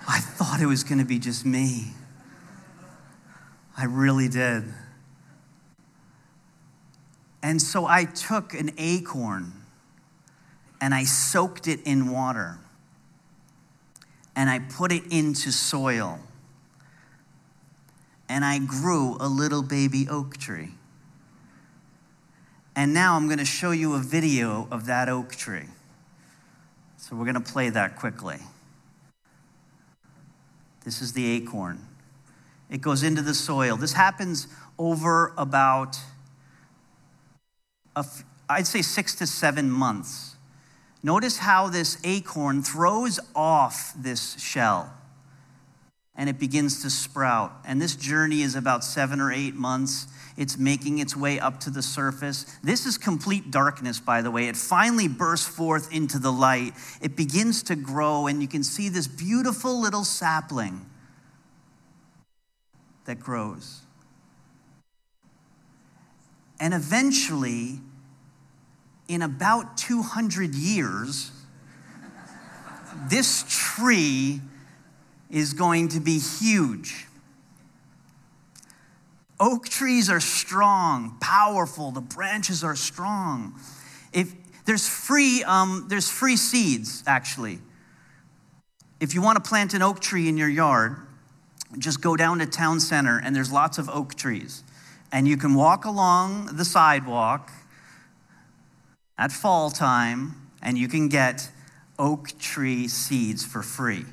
I 0.09 0.19
thought 0.19 0.61
it 0.61 0.67
was 0.67 0.83
going 0.85 0.99
to 0.99 1.05
be 1.05 1.19
just 1.19 1.47
me. 1.47 1.93
I 3.77 3.85
really 3.85 4.29
did. 4.29 4.65
And 7.43 7.61
so 7.61 7.87
I 7.87 8.05
took 8.05 8.53
an 8.55 8.73
acorn 8.79 9.53
and 10.81 10.95
I 10.95 11.05
soaked 11.05 11.69
it 11.69 11.81
in 11.85 12.11
water 12.11 12.59
and 14.37 14.51
I 14.51 14.59
put 14.59 14.93
it 14.93 15.05
into 15.11 15.53
soil. 15.53 16.19
And 18.29 18.45
I 18.45 18.59
grew 18.59 19.17
a 19.21 19.29
little 19.29 19.63
baby 19.63 20.07
oak 20.11 20.39
tree. 20.39 20.71
And 22.75 22.93
now 22.93 23.17
I'm 23.17 23.27
going 23.27 23.39
to 23.39 23.45
show 23.45 23.71
you 23.71 23.95
a 23.95 24.01
video 24.01 24.67
of 24.71 24.87
that 24.87 25.09
oak 25.09 25.35
tree. 25.35 25.69
So 26.97 27.15
we're 27.15 27.25
going 27.25 27.35
to 27.35 27.53
play 27.53 27.71
that 27.71 27.97
quickly. 27.97 28.39
This 30.85 31.01
is 31.01 31.13
the 31.13 31.27
acorn. 31.33 31.81
It 32.71 32.81
goes 32.81 33.03
into 33.03 33.23
the 33.23 33.35
soil. 33.35 33.77
This 33.77 33.93
happens 33.93 34.49
over 34.79 35.33
about 35.37 35.97
I'd 38.49 38.67
say 38.67 38.83
six 38.83 39.15
to 39.17 39.27
seven 39.27 39.71
months. 39.71 40.34
Notice 41.05 41.37
how 41.37 41.69
this 41.69 41.99
acorn 42.03 42.63
throws 42.63 43.21
off 43.37 43.93
this 43.95 44.41
shell 44.41 44.91
and 46.17 46.31
it 46.31 46.39
begins 46.39 46.81
to 46.81 46.89
sprout. 46.89 47.53
And 47.67 47.81
this 47.81 47.95
journey 47.95 48.41
is 48.41 48.55
about 48.55 48.85
seven 48.85 49.21
or 49.21 49.31
eight 49.31 49.55
months. 49.55 50.07
It's 50.39 50.57
making 50.57 50.99
its 51.01 51.15
way 51.15 51.39
up 51.39 51.61
to 51.61 51.71
the 51.71 51.83
surface. 51.83 52.47
This 52.63 52.87
is 52.87 52.97
complete 52.97 53.51
darkness, 53.51 54.01
by 54.01 54.23
the 54.23 54.31
way. 54.31 54.49
It 54.49 54.57
finally 54.57 55.07
bursts 55.07 55.47
forth 55.47 55.93
into 55.93 56.19
the 56.19 56.33
light. 56.33 56.73
It 57.03 57.17
begins 57.17 57.63
to 57.65 57.77
grow, 57.77 58.27
and 58.27 58.41
you 58.41 58.49
can 58.49 58.65
see 58.65 58.89
this 58.89 59.07
beautiful 59.07 59.79
little 59.79 60.05
sapling 60.05 60.87
that 63.05 63.21
grows. 63.21 63.83
And 66.59 66.73
eventually, 66.73 67.81
in 69.09 69.23
about 69.23 69.77
200 69.77 70.55
years, 70.55 71.31
this 73.09 73.45
tree 73.49 74.41
is 75.31 75.53
going 75.53 75.89
to 75.89 76.01
be 76.01 76.19
huge. 76.19 77.07
Oak 79.41 79.69
trees 79.69 80.09
are 80.09 80.21
strong, 80.21 81.17
powerful. 81.21 81.91
The 81.91 82.01
branches 82.01 82.63
are 82.63 82.77
strong. 82.77 83.55
If 84.13 84.33
there's 84.65 84.89
free, 84.89 85.43
um, 85.45 85.87
there's 85.89 86.09
free 86.09 86.37
seeds 86.37 87.03
actually. 87.07 87.59
If 89.01 89.13
you 89.13 89.21
want 89.21 89.43
to 89.43 89.47
plant 89.47 89.75
an 89.75 89.83
oak 89.83 90.01
tree 90.01 90.29
in 90.29 90.37
your 90.37 90.49
yard, 90.49 90.97
just 91.79 92.01
go 92.01 92.17
down 92.17 92.39
to 92.39 92.47
town 92.47 92.79
center, 92.79 93.21
and 93.23 93.35
there's 93.35 93.53
lots 93.53 93.77
of 93.77 93.91
oak 93.91 94.15
trees 94.15 94.63
and 95.15 95.29
you 95.29 95.37
can 95.37 95.55
walk 95.55 95.85
along 95.85 96.47
the 96.57 96.65
sidewalk 96.65 97.53
at 99.19 99.33
fall 99.33 99.71
time 99.71 100.35
and 100.63 100.77
you 100.79 100.89
can 100.89 101.09
get 101.09 101.51
oak 101.99 102.39
tree 102.39 102.89
seeds 102.89 103.45
for 103.45 103.63
free. 103.63 104.05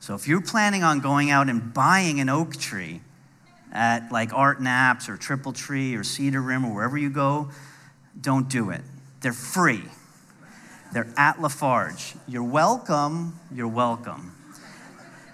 So 0.00 0.14
if 0.14 0.26
you're 0.26 0.42
planning 0.42 0.82
on 0.82 1.00
going 1.00 1.30
out 1.30 1.48
and 1.48 1.72
buying 1.72 2.20
an 2.20 2.28
oak 2.28 2.56
tree 2.56 3.00
at 3.72 4.10
like 4.12 4.32
Art 4.34 4.60
Knapps 4.60 5.08
or 5.08 5.16
Triple 5.16 5.52
Tree 5.52 5.94
or 5.94 6.04
Cedar 6.04 6.42
Rim 6.42 6.64
or 6.64 6.74
wherever 6.74 6.98
you 6.98 7.08
go, 7.08 7.50
don't 8.20 8.48
do 8.48 8.70
it. 8.70 8.82
They're 9.20 9.32
free. 9.32 9.82
They're 10.92 11.08
at 11.16 11.40
Lafarge. 11.40 12.14
You're 12.28 12.42
welcome. 12.42 13.38
You're 13.54 13.68
welcome. 13.68 14.36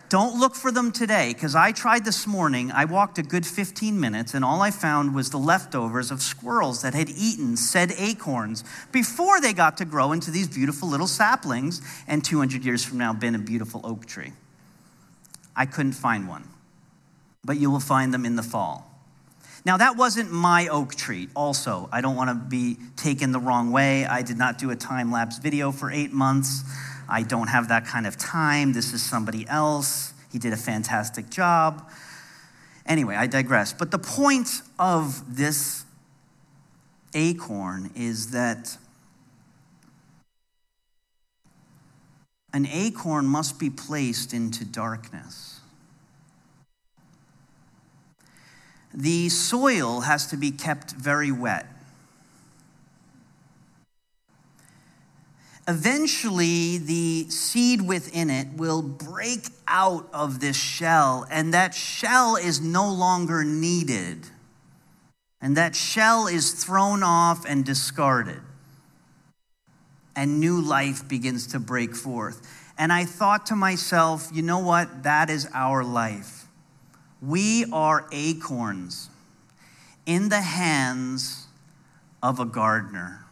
Don't 0.08 0.40
look 0.40 0.54
for 0.54 0.72
them 0.72 0.90
today 0.90 1.34
because 1.34 1.54
I 1.54 1.72
tried 1.72 2.06
this 2.06 2.26
morning. 2.26 2.72
I 2.72 2.86
walked 2.86 3.18
a 3.18 3.22
good 3.22 3.46
15 3.46 4.00
minutes 4.00 4.32
and 4.32 4.42
all 4.42 4.62
I 4.62 4.70
found 4.70 5.14
was 5.14 5.28
the 5.28 5.38
leftovers 5.38 6.10
of 6.10 6.22
squirrels 6.22 6.80
that 6.80 6.94
had 6.94 7.10
eaten 7.10 7.58
said 7.58 7.92
acorns 7.98 8.64
before 8.90 9.38
they 9.40 9.52
got 9.52 9.76
to 9.78 9.84
grow 9.84 10.12
into 10.12 10.30
these 10.30 10.48
beautiful 10.48 10.88
little 10.88 11.06
saplings 11.06 11.82
and 12.06 12.24
200 12.24 12.64
years 12.64 12.82
from 12.82 12.96
now 12.96 13.12
been 13.12 13.34
a 13.34 13.38
beautiful 13.38 13.82
oak 13.84 14.06
tree. 14.06 14.32
I 15.54 15.66
couldn't 15.66 15.92
find 15.92 16.26
one, 16.26 16.48
but 17.44 17.58
you 17.58 17.70
will 17.70 17.80
find 17.80 18.14
them 18.14 18.24
in 18.24 18.36
the 18.36 18.42
fall. 18.42 18.88
Now, 19.64 19.76
that 19.76 19.96
wasn't 19.96 20.30
my 20.30 20.68
oak 20.68 20.94
tree, 20.94 21.28
also. 21.34 21.88
I 21.92 22.00
don't 22.00 22.16
want 22.16 22.30
to 22.30 22.34
be 22.34 22.78
taken 22.96 23.32
the 23.32 23.40
wrong 23.40 23.72
way. 23.72 24.06
I 24.06 24.22
did 24.22 24.38
not 24.38 24.56
do 24.56 24.70
a 24.70 24.76
time 24.76 25.10
lapse 25.10 25.38
video 25.38 25.72
for 25.72 25.90
eight 25.90 26.12
months. 26.12 26.62
I 27.08 27.22
don't 27.22 27.48
have 27.48 27.68
that 27.68 27.86
kind 27.86 28.06
of 28.06 28.16
time. 28.16 28.72
This 28.72 28.92
is 28.92 29.02
somebody 29.02 29.46
else. 29.48 30.12
He 30.30 30.38
did 30.38 30.52
a 30.52 30.56
fantastic 30.56 31.30
job. 31.30 31.90
Anyway, 32.84 33.14
I 33.16 33.26
digress. 33.26 33.72
But 33.72 33.90
the 33.90 33.98
point 33.98 34.62
of 34.78 35.36
this 35.36 35.84
acorn 37.14 37.90
is 37.94 38.30
that 38.32 38.76
an 42.52 42.66
acorn 42.66 43.26
must 43.26 43.58
be 43.58 43.70
placed 43.70 44.34
into 44.34 44.64
darkness. 44.64 45.60
The 48.92 49.28
soil 49.28 50.00
has 50.00 50.26
to 50.28 50.36
be 50.36 50.50
kept 50.50 50.92
very 50.92 51.30
wet. 51.30 51.66
Eventually 55.68 56.78
the 56.78 57.26
seed 57.28 57.82
within 57.82 58.30
it 58.30 58.48
will 58.56 58.80
break 58.80 59.48
out 59.68 60.08
of 60.14 60.40
this 60.40 60.56
shell, 60.56 61.26
and 61.30 61.52
that 61.52 61.74
shell 61.74 62.36
is 62.36 62.60
no 62.60 62.90
longer 62.90 63.44
needed. 63.44 64.26
And 65.40 65.56
that 65.56 65.76
shell 65.76 66.26
is 66.26 66.52
thrown 66.52 67.02
off 67.02 67.44
and 67.44 67.64
discarded. 67.64 68.40
And 70.16 70.40
new 70.40 70.60
life 70.60 71.06
begins 71.06 71.46
to 71.48 71.60
break 71.60 71.94
forth. 71.94 72.42
And 72.76 72.92
I 72.92 73.04
thought 73.04 73.46
to 73.46 73.54
myself, 73.54 74.30
you 74.32 74.42
know 74.42 74.58
what? 74.58 75.04
That 75.04 75.30
is 75.30 75.48
our 75.52 75.84
life. 75.84 76.46
We 77.20 77.66
are 77.72 78.06
acorns 78.10 79.10
in 80.06 80.28
the 80.28 80.40
hands 80.40 81.46
of 82.22 82.40
a 82.40 82.44
gardener 82.44 83.27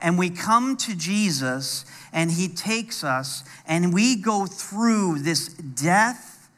and 0.00 0.18
we 0.18 0.30
come 0.30 0.76
to 0.78 0.96
Jesus 0.96 1.84
and 2.12 2.30
he 2.30 2.48
takes 2.48 3.04
us 3.04 3.44
and 3.66 3.92
we 3.92 4.16
go 4.16 4.46
through 4.46 5.20
this 5.20 5.48
death 5.48 6.48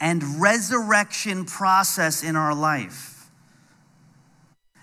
and 0.00 0.40
resurrection 0.40 1.44
process 1.44 2.22
in 2.22 2.36
our 2.36 2.54
life. 2.54 3.12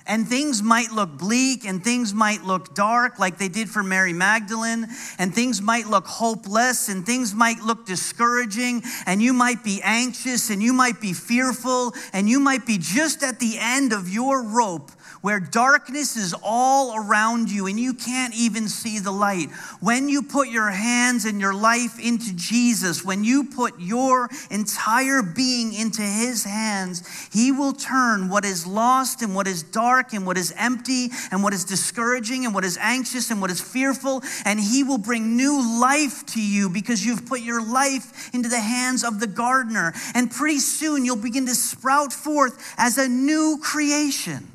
And 0.06 0.28
things 0.28 0.62
might 0.62 0.92
look 0.92 1.18
bleak 1.18 1.66
and 1.66 1.82
things 1.82 2.14
might 2.14 2.44
look 2.44 2.76
dark, 2.76 3.20
like 3.20 3.38
they 3.38 3.48
did 3.48 3.70
for 3.70 3.84
Mary 3.84 4.12
Magdalene, 4.12 4.88
and 5.18 5.34
things 5.34 5.62
might 5.62 5.88
look 5.88 6.06
hopeless 6.06 6.90
and 6.90 7.06
things 7.06 7.34
might 7.34 7.62
look 7.62 7.86
discouraging, 7.86 8.84
and 9.06 9.22
you 9.22 9.32
might 9.32 9.64
be 9.64 9.80
anxious 9.82 10.50
and 10.50 10.62
you 10.62 10.74
might 10.74 11.00
be 11.00 11.14
fearful, 11.14 11.94
and 12.12 12.28
you 12.28 12.42
might 12.42 12.66
be 12.66 12.78
just 12.78 13.24
at 13.24 13.40
the 13.40 13.56
end 13.58 13.94
of 13.94 14.10
your 14.10 14.44
rope 14.44 14.92
where 15.24 15.40
darkness 15.40 16.18
is 16.18 16.36
all 16.44 16.98
around 16.98 17.50
you 17.50 17.66
and 17.66 17.80
you 17.80 17.94
can't 17.94 18.36
even 18.36 18.68
see 18.68 19.00
the 19.00 19.10
light. 19.10 19.50
When 19.80 20.10
you 20.10 20.22
put 20.22 20.50
your 20.50 20.70
hands 20.70 21.24
and 21.24 21.40
your 21.40 21.54
life 21.54 21.98
into 21.98 22.36
Jesus, 22.36 23.06
when 23.06 23.24
you 23.24 23.46
put 23.46 23.80
your 23.80 24.30
entire 24.52 25.22
being 25.22 25.74
into 25.74 26.02
His 26.02 26.44
hands, 26.44 27.08
He 27.32 27.54
will 27.54 27.72
turn 27.72 28.28
what 28.28 28.44
is 28.44 28.68
lost 28.68 29.22
and 29.22 29.34
what 29.34 29.48
is 29.48 29.64
dark 29.64 30.12
and 30.12 30.28
what 30.28 30.38
is 30.38 30.54
empty 30.58 31.08
and 31.32 31.42
what 31.42 31.54
is 31.54 31.64
discouraging 31.64 32.44
and 32.44 32.54
what 32.54 32.66
is 32.66 32.78
anxious 32.82 33.32
and 33.32 33.40
what 33.40 33.50
is 33.50 33.62
fearful, 33.62 34.22
and 34.44 34.60
He 34.60 34.84
will 34.84 34.98
bring 34.98 35.38
new 35.38 35.80
life 35.80 36.26
to 36.34 36.42
you 36.42 36.70
because 36.70 37.06
you've 37.06 37.26
put 37.26 37.40
your 37.40 37.66
life 37.66 38.30
into 38.34 38.50
the 38.50 38.60
hands 38.60 39.06
of 39.06 39.22
the 39.22 39.28
gardener. 39.28 39.94
And 40.16 40.30
pretty 40.30 40.60
soon 40.60 41.06
you'll 41.06 41.16
begin 41.16 41.46
to 41.46 41.56
sprout 41.56 42.12
forth 42.12 42.74
as 42.78 42.98
a 42.98 43.08
new 43.08 43.58
creation 43.64 44.50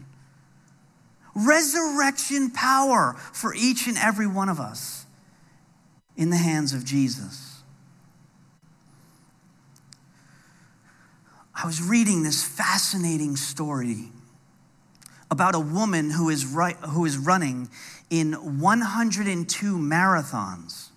resurrection 1.46 2.50
power 2.50 3.14
for 3.32 3.54
each 3.54 3.86
and 3.86 3.96
every 3.98 4.26
one 4.26 4.48
of 4.48 4.58
us 4.60 5.06
in 6.16 6.30
the 6.30 6.36
hands 6.36 6.72
of 6.72 6.84
Jesus. 6.84 7.62
I 11.54 11.66
was 11.66 11.82
reading 11.82 12.22
this 12.22 12.44
fascinating 12.44 13.36
story 13.36 14.10
about 15.30 15.54
a 15.54 15.60
woman 15.60 16.10
who 16.10 16.28
is, 16.28 16.46
right, 16.46 16.76
who 16.76 17.04
is 17.04 17.18
running 17.18 17.68
in 18.10 18.32
102 18.60 19.76
marathons 19.76 20.88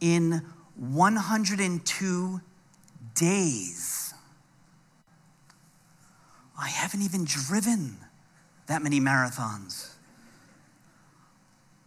in 0.00 0.42
102 0.76 2.40
days. 3.14 4.14
I 6.58 6.68
haven't 6.68 7.02
even 7.02 7.24
driven 7.24 7.98
that 8.66 8.82
many 8.82 9.00
marathons. 9.00 9.88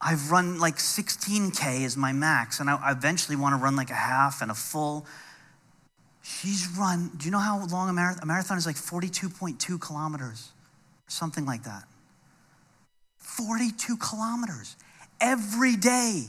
I've 0.02 0.30
run 0.30 0.60
like 0.60 0.78
16K 0.78 1.82
is 1.82 1.98
my 1.98 2.12
max, 2.12 2.60
and 2.60 2.70
I 2.70 2.92
eventually 2.92 3.36
want 3.36 3.54
to 3.54 3.64
run 3.64 3.76
like 3.76 3.90
a 3.90 3.96
half 3.96 4.42
and 4.42 4.52
a 4.52 4.54
full. 4.54 5.06
She's 6.22 6.68
run, 6.78 7.12
do 7.18 7.26
you 7.26 7.32
know 7.32 7.40
how 7.40 7.66
long 7.68 7.90
a 7.90 7.94
marathon? 7.94 8.24
A 8.24 8.26
marathon 8.26 8.58
is 8.58 8.66
like 8.66 8.76
42.2 8.76 9.80
kilometers, 9.82 10.52
something 11.08 11.46
like 11.46 11.64
that. 11.64 11.84
42 13.18 13.98
kilometers 13.98 14.76
every 15.20 15.76
day 15.76 16.26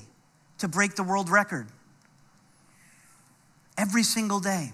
to 0.59 0.69
break 0.69 0.95
the 0.95 1.03
world 1.03 1.29
record. 1.29 1.69
Every 3.77 4.03
single 4.03 4.41
day. 4.41 4.73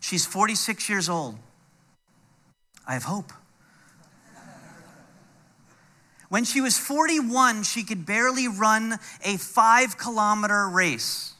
She's 0.00 0.26
46 0.26 0.88
years 0.88 1.08
old. 1.08 1.36
I 2.86 2.94
have 2.94 3.04
hope. 3.04 3.32
When 6.32 6.44
she 6.44 6.62
was 6.62 6.78
41, 6.78 7.62
she 7.64 7.82
could 7.82 8.06
barely 8.06 8.48
run 8.48 8.98
a 9.22 9.36
five 9.36 9.98
kilometer 9.98 10.66
race. 10.66 11.34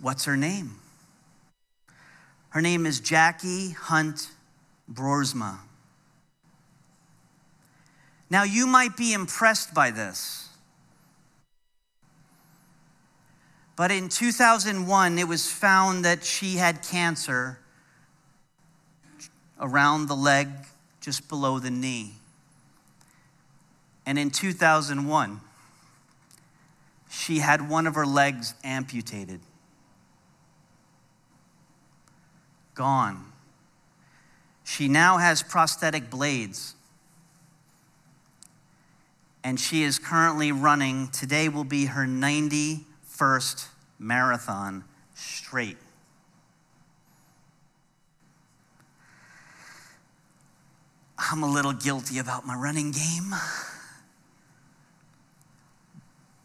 What's 0.00 0.24
her 0.24 0.38
name? 0.38 0.76
Her 2.48 2.62
name 2.62 2.86
is 2.86 3.00
Jackie 3.00 3.72
Hunt 3.72 4.30
Broersma. 4.90 5.58
Now, 8.30 8.44
you 8.44 8.66
might 8.66 8.96
be 8.96 9.12
impressed 9.12 9.74
by 9.74 9.90
this. 9.90 10.48
But 13.76 13.90
in 13.90 14.08
2001, 14.08 15.18
it 15.18 15.28
was 15.28 15.46
found 15.46 16.06
that 16.06 16.24
she 16.24 16.56
had 16.56 16.82
cancer 16.82 17.58
around 19.60 20.06
the 20.06 20.16
leg 20.16 20.48
just 21.00 21.28
below 21.28 21.58
the 21.58 21.70
knee. 21.70 22.14
And 24.06 24.18
in 24.18 24.30
2001, 24.30 25.40
she 27.10 27.38
had 27.38 27.68
one 27.68 27.86
of 27.86 27.94
her 27.94 28.06
legs 28.06 28.54
amputated. 28.64 29.40
Gone. 32.74 33.32
She 34.64 34.88
now 34.88 35.16
has 35.18 35.42
prosthetic 35.42 36.10
blades. 36.10 36.74
And 39.42 39.58
she 39.58 39.82
is 39.82 39.98
currently 39.98 40.52
running, 40.52 41.08
today 41.08 41.48
will 41.48 41.64
be 41.64 41.86
her 41.86 42.04
91st 42.04 43.66
marathon 43.98 44.84
straight. 45.14 45.78
I'm 51.18 51.42
a 51.42 51.50
little 51.50 51.72
guilty 51.72 52.18
about 52.18 52.46
my 52.46 52.54
running 52.54 52.92
game. 52.92 53.34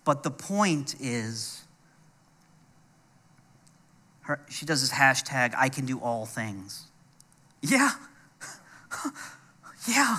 But 0.04 0.24
the 0.24 0.32
point 0.32 0.96
is, 1.00 1.64
her, 4.22 4.42
she 4.50 4.66
does 4.66 4.82
this 4.82 4.92
hashtag, 4.92 5.54
I 5.56 5.70
can 5.70 5.86
do 5.86 6.00
all 6.00 6.26
things. 6.26 6.88
Yeah. 7.62 7.92
yeah. 9.88 10.18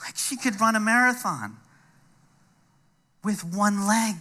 Like 0.00 0.16
she 0.16 0.36
could 0.36 0.60
run 0.60 0.76
a 0.76 0.80
marathon 0.80 1.56
with 3.24 3.42
one 3.42 3.86
leg. 3.86 4.16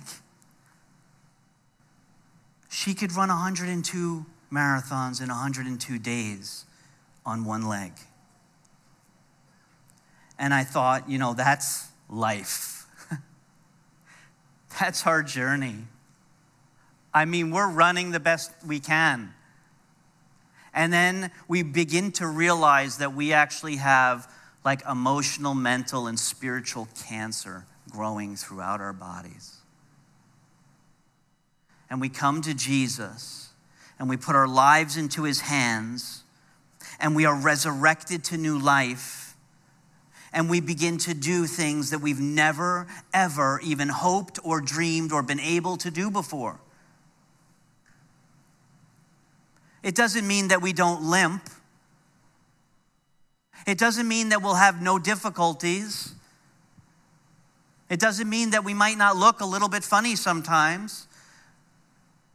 She 2.70 2.94
could 2.94 3.12
run 3.16 3.30
102 3.30 4.26
marathons 4.52 5.22
in 5.22 5.30
102 5.30 6.00
days 6.00 6.66
on 7.26 7.44
one 7.44 7.68
leg. 7.68 7.92
And 10.40 10.54
I 10.54 10.64
thought, 10.64 11.10
you 11.10 11.18
know, 11.18 11.34
that's 11.34 11.88
life. 12.10 12.86
That's 14.80 15.06
our 15.08 15.24
journey. 15.24 15.76
I 17.14 17.26
mean, 17.26 17.52
we're 17.52 17.70
running 17.70 18.12
the 18.12 18.20
best 18.20 18.52
we 18.66 18.80
can. 18.80 19.34
And 20.74 20.94
then 20.94 21.32
we 21.48 21.64
begin 21.64 22.12
to 22.14 22.28
realize 22.28 23.00
that 23.00 23.14
we 23.14 23.34
actually 23.34 23.78
have 23.78 24.32
like 24.64 24.86
emotional, 24.88 25.56
mental, 25.56 26.08
and 26.08 26.20
spiritual 26.20 26.88
cancer 27.08 27.66
growing 27.90 28.36
throughout 28.36 28.80
our 28.80 28.94
bodies. 28.94 29.56
And 31.90 32.00
we 32.00 32.10
come 32.10 32.42
to 32.42 32.54
Jesus 32.54 33.50
and 33.98 34.10
we 34.10 34.18
put 34.18 34.36
our 34.36 34.48
lives 34.48 34.98
into 34.98 35.24
his 35.24 35.42
hands 35.42 36.24
and 37.00 37.16
we 37.16 37.26
are 37.26 37.36
resurrected 37.36 38.24
to 38.26 38.38
new 38.38 38.60
life 38.60 39.27
and 40.38 40.52
we 40.52 40.62
begin 40.62 41.00
to 41.00 41.16
do 41.16 41.48
things 41.48 41.90
that 41.90 41.98
we've 41.98 42.20
never, 42.20 42.86
ever 43.12 43.60
even 43.64 43.90
hoped 43.90 44.38
or 44.44 44.62
dreamed 44.62 45.12
or 45.12 45.24
been 45.24 45.40
able 45.40 45.78
to 45.78 45.90
do 45.90 46.12
before. 46.12 46.60
It 49.82 49.96
doesn't 49.96 50.28
mean 50.28 50.50
that 50.50 50.62
we 50.62 50.74
don't 50.74 51.02
limp. 51.02 51.42
It 53.66 53.80
doesn't 53.80 54.08
mean 54.08 54.30
that 54.30 54.44
we'll 54.44 54.54
have 54.54 54.80
no 54.80 55.00
difficulties. 55.00 56.14
It 57.90 58.00
doesn't 58.00 58.30
mean 58.30 58.52
that 58.52 58.64
we 58.64 58.76
might 58.76 59.00
not 59.00 59.18
look 59.18 59.42
a 59.42 59.46
little 59.46 59.70
bit 59.70 59.84
funny 59.84 60.16
sometimes 60.16 61.08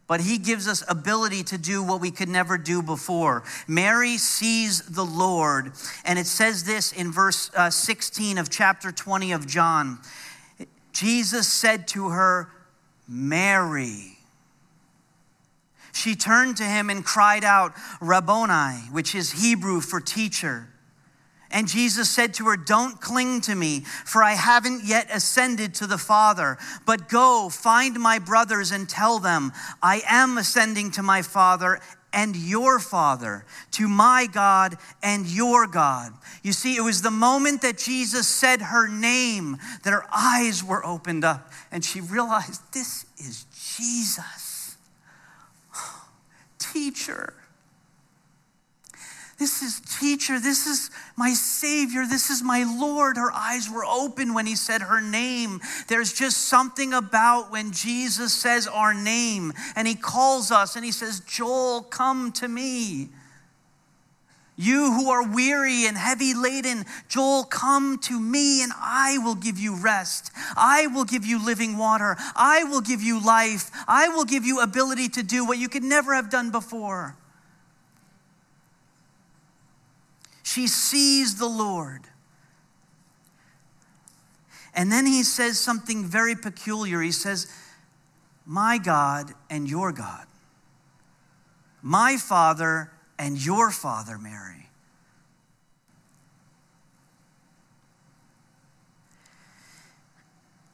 but 0.07 0.21
he 0.21 0.38
gives 0.38 0.69
us 0.69 0.85
ability 0.88 1.43
to 1.45 1.59
do 1.59 1.83
what 1.83 2.01
we 2.01 2.11
could 2.11 2.29
never 2.29 2.59
do 2.59 2.83
before. 2.83 3.45
Mary 3.67 4.19
sees 4.19 4.83
the 4.83 5.05
Lord, 5.05 5.73
and 6.05 6.19
it 6.19 6.27
says 6.27 6.65
this 6.65 6.93
in 6.93 7.12
verse 7.12 7.51
uh, 7.57 7.71
16 7.71 8.38
of 8.38 8.51
chapter 8.51 8.93
20 8.93 9.33
of 9.33 9.47
John. 9.47 9.99
Jesus 10.93 11.49
said 11.49 11.88
to 11.88 12.11
her, 12.11 12.49
Mary. 13.09 14.19
She 15.93 16.15
turned 16.15 16.57
to 16.57 16.65
him 16.65 16.88
and 16.91 17.05
cried 17.05 17.45
out, 17.45 17.75
Rabboni, 18.01 18.88
which 18.91 19.15
is 19.15 19.43
Hebrew 19.43 19.81
for 19.81 20.01
teacher. 20.01 20.69
And 21.53 21.69
Jesus 21.69 22.09
said 22.09 22.35
to 22.35 22.47
her, 22.47 22.57
Don't 22.57 23.01
cling 23.01 23.43
to 23.43 23.55
me, 23.55 23.81
for 23.81 24.23
I 24.23 24.33
haven't 24.33 24.85
yet 24.85 25.09
ascended 25.12 25.75
to 25.75 25.87
the 25.87 25.99
Father. 25.99 26.57
But 26.87 27.09
go, 27.09 27.51
find 27.51 28.01
my 28.01 28.19
brothers 28.19 28.71
and 28.71 28.88
tell 28.88 29.19
them, 29.19 29.53
I 29.83 30.03
am 30.09 30.38
ascending 30.38 30.93
to 30.93 31.03
my 31.03 31.21
Father 31.21 31.81
and 32.12 32.37
your 32.37 32.79
Father, 32.79 33.45
to 33.73 33.88
my 33.88 34.27
God 34.31 34.77
and 35.03 35.27
your 35.27 35.67
God. 35.67 36.12
You 36.43 36.53
see, 36.53 36.77
it 36.77 36.83
was 36.83 37.03
the 37.03 37.11
moment 37.11 37.62
that 37.62 37.79
Jesus 37.79 38.27
said 38.27 38.61
her 38.62 38.88
name 38.88 39.59
that 39.85 39.93
her 39.93 40.05
eyes 40.15 40.62
were 40.62 40.85
opened 40.85 41.25
up 41.25 41.51
and 41.71 41.85
she 41.85 42.01
realized 42.01 42.61
this 42.73 43.07
is 43.19 43.47
Jesus, 43.77 44.77
teacher. 46.59 47.35
This 49.42 49.61
is 49.61 49.81
teacher. 49.98 50.38
This 50.38 50.68
is 50.68 50.88
my 51.16 51.33
Savior. 51.33 52.07
This 52.07 52.31
is 52.31 52.44
my 52.44 52.62
Lord. 52.62 53.16
Her 53.16 53.33
eyes 53.33 53.68
were 53.68 53.85
open 53.85 54.35
when 54.35 54.46
he 54.46 54.55
said 54.55 54.83
her 54.83 55.00
name. 55.00 55.61
There's 55.88 56.12
just 56.12 56.42
something 56.42 56.92
about 56.94 57.50
when 57.50 57.72
Jesus 57.72 58.33
says 58.33 58.68
our 58.68 58.94
name 58.94 59.52
and 59.74 59.88
he 59.88 59.96
calls 59.96 60.52
us 60.52 60.76
and 60.76 60.85
he 60.85 60.92
says, 60.92 61.18
Joel, 61.26 61.83
come 61.83 62.31
to 62.35 62.46
me. 62.46 63.09
You 64.55 64.92
who 64.92 65.11
are 65.11 65.26
weary 65.26 65.87
and 65.87 65.96
heavy 65.96 66.35
laden, 66.35 66.85
Joel, 67.09 67.42
come 67.42 67.98
to 68.02 68.20
me 68.20 68.62
and 68.62 68.70
I 68.76 69.18
will 69.18 69.35
give 69.35 69.59
you 69.59 69.74
rest. 69.74 70.31
I 70.57 70.87
will 70.87 71.05
give 71.05 71.26
you 71.26 71.44
living 71.44 71.76
water. 71.76 72.14
I 72.37 72.62
will 72.62 72.81
give 72.81 73.02
you 73.02 73.20
life. 73.20 73.72
I 73.88 74.07
will 74.07 74.24
give 74.24 74.44
you 74.44 74.61
ability 74.61 75.09
to 75.09 75.24
do 75.24 75.44
what 75.44 75.59
you 75.59 75.68
could 75.68 75.83
never 75.83 76.14
have 76.14 76.31
done 76.31 76.52
before. 76.52 77.16
She 80.53 80.67
sees 80.67 81.37
the 81.37 81.49
Lord. 81.49 82.03
And 84.75 84.93
then 84.93 85.07
he 85.07 85.23
says 85.23 85.59
something 85.59 86.05
very 86.05 86.35
peculiar. 86.35 87.01
He 87.01 87.11
says, 87.11 87.47
My 88.45 88.77
God 88.77 89.33
and 89.49 89.67
your 89.67 89.93
God, 89.93 90.27
my 91.81 92.19
Father 92.19 92.93
and 93.19 93.43
your 93.43 93.71
Father, 93.71 94.19
Mary. 94.19 94.69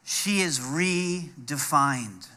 She 0.03 0.41
is 0.41 0.59
redefined. 0.59 2.27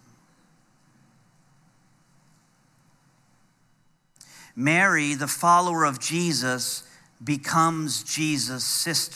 Mary, 4.55 5.15
the 5.15 5.27
follower 5.27 5.85
of 5.85 5.99
Jesus, 5.99 6.85
becomes 7.25 8.03
Jesus' 8.03 8.65
sister. 8.65 9.11